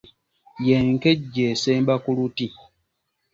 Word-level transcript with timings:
Ye 0.65 0.75
nkejje 0.91 1.43
esemba 1.53 1.93
ku 2.03 2.09
luti. 2.17 2.47